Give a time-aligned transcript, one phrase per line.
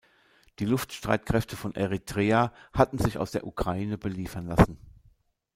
[0.57, 4.79] Die Luftstreitkräfte von Eritrea hatten sich aus der Ukraine beliefern lassen.